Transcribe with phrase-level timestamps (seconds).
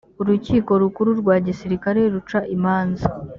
[0.21, 3.07] urukiko rukuru rwa gisirikare ruca imanza